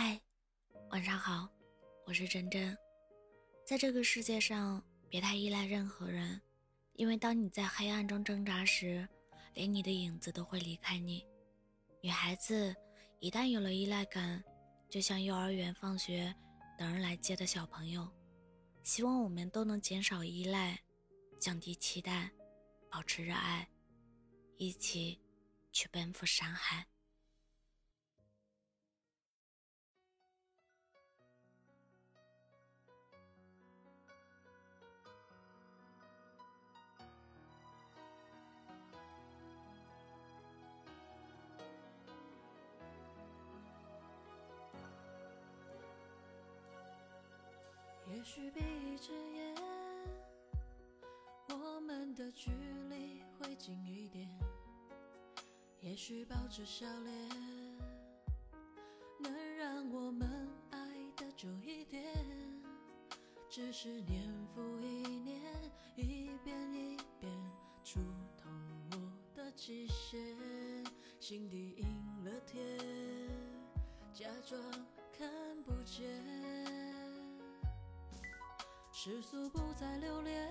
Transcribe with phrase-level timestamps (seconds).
[0.00, 0.16] 嗨，
[0.90, 1.48] 晚上好，
[2.06, 2.78] 我是真真。
[3.66, 6.40] 在这个世界上，别太依赖任何人，
[6.92, 9.08] 因为当你在黑暗中挣扎时，
[9.54, 11.26] 连你的影子都会离开你。
[12.00, 12.72] 女孩子
[13.18, 14.40] 一旦有了依赖感，
[14.88, 16.32] 就像幼儿园放学
[16.78, 18.08] 等人来接的小朋友。
[18.84, 20.80] 希望我们都能减少依赖，
[21.40, 22.30] 降低期待，
[22.88, 23.68] 保持热爱，
[24.58, 25.20] 一起
[25.72, 26.86] 去奔赴山海。
[48.18, 49.54] 也许闭一只眼，
[51.50, 52.50] 我们的距
[52.90, 54.26] 离会近一点；
[55.80, 57.28] 也许保持笑脸，
[59.20, 60.78] 能让我们爱
[61.16, 62.12] 的久一点。
[63.48, 65.40] 只是年复一年，
[65.94, 67.32] 一遍一遍
[67.84, 68.00] 触
[68.36, 68.50] 痛
[68.90, 68.96] 我
[69.32, 70.18] 的极限，
[71.20, 72.60] 心底阴了天，
[74.12, 74.60] 假装
[75.16, 75.30] 看
[75.62, 76.27] 不见。
[79.00, 80.50] 世俗不再留恋，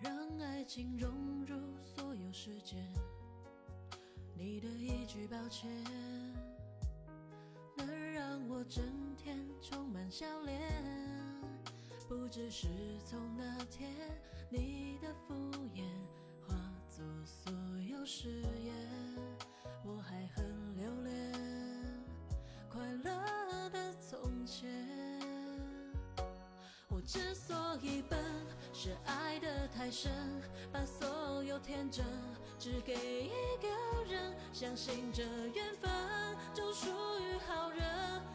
[0.00, 2.82] 让爱情融入所有时间。
[4.34, 5.70] 你的一句抱歉，
[7.76, 8.82] 能让我整
[9.18, 10.58] 天充满笑脸。
[12.08, 12.68] 不知是
[13.04, 13.94] 从那天，
[14.48, 15.34] 你的敷
[15.74, 15.84] 衍
[16.48, 16.56] 化
[16.88, 17.52] 作所
[17.86, 18.74] 有誓言，
[27.06, 28.18] 之所以笨，
[28.72, 30.10] 是爱得太深，
[30.72, 32.04] 把所有天真
[32.58, 33.30] 只给一
[33.62, 33.68] 个
[34.12, 35.22] 人，相信这
[35.54, 35.88] 缘分
[36.52, 36.88] 就属
[37.20, 37.86] 于好人。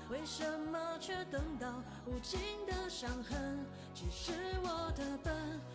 [0.09, 3.65] 为什么却等到无尽的伤痕？
[3.93, 4.31] 其实
[4.63, 5.33] 我的笨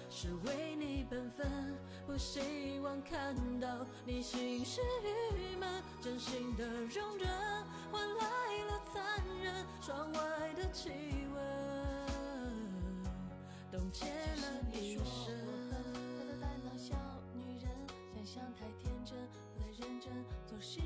[0.08, 1.46] 是为你本分，
[2.06, 3.68] 不希望看到
[4.06, 5.68] 你心事郁闷，
[6.00, 7.28] 真心的容忍
[7.92, 8.24] 换来
[8.68, 11.25] 了残忍，窗外的气温。
[13.86, 14.10] 冻结了
[14.72, 15.32] 一生。
[16.18, 16.96] 我的大脑小
[17.34, 17.70] 女人，
[18.16, 19.16] 想象太天真，
[19.54, 20.12] 不太认真，
[20.44, 20.80] 做事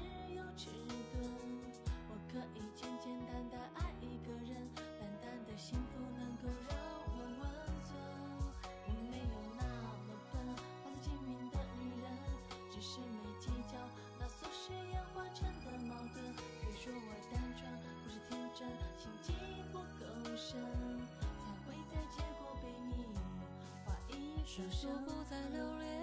[24.53, 26.03] 世俗不再留恋，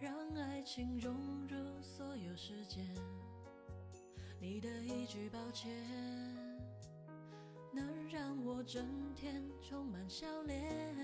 [0.00, 1.14] 让爱情融
[1.46, 2.82] 入所有时间。
[4.40, 5.70] 你的一句抱歉，
[7.74, 10.96] 能让我整天充满笑脸。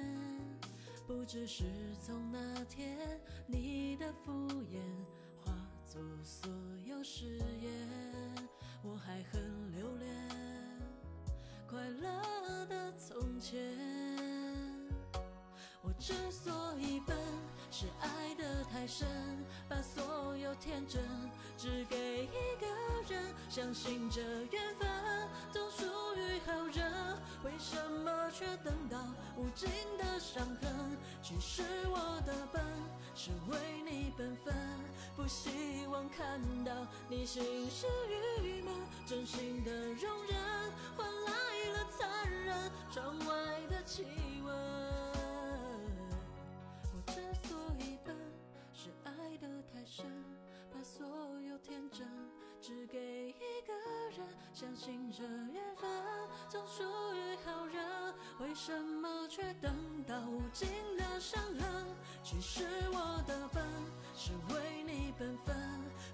[1.06, 1.64] 不知是
[2.02, 4.80] 从哪天，你的敷衍
[5.44, 5.52] 化
[5.84, 6.50] 作所
[6.86, 7.26] 有誓
[7.60, 8.48] 言，
[8.82, 10.10] 我还很留恋
[11.68, 13.71] 快乐的从前。
[16.02, 17.16] 之所以笨，
[17.70, 19.06] 是爱得太深，
[19.68, 21.00] 把所有天真
[21.56, 22.66] 只给一个
[23.08, 24.20] 人，相信这
[24.50, 24.88] 缘分
[25.52, 25.84] 都属
[26.16, 26.92] 于好人。
[27.44, 28.98] 为什么却等到
[29.36, 30.98] 无尽的伤痕？
[31.22, 32.60] 其实我的笨
[33.14, 33.56] 是为
[33.88, 34.52] 你本分，
[35.14, 36.72] 不希望看到
[37.08, 37.86] 你心事
[38.42, 38.74] 郁闷，
[39.06, 40.36] 真心的容忍
[40.96, 41.32] 换来
[41.74, 43.34] 了残忍，窗外
[43.70, 44.04] 的晴
[54.62, 55.90] 相信这缘分
[56.48, 56.84] 总属
[57.14, 57.84] 于好人。
[58.38, 59.74] 为什么却等
[60.06, 61.84] 到无尽的伤痕？
[62.22, 63.60] 其实我的笨
[64.14, 65.56] 是为你本分，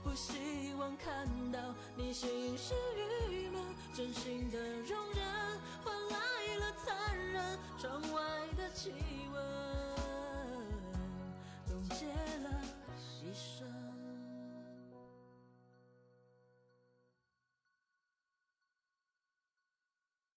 [0.03, 1.59] 不希望看到
[1.95, 2.75] 你心事
[3.31, 3.63] 郁闷，